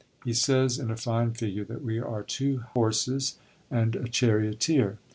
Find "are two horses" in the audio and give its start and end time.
1.99-3.37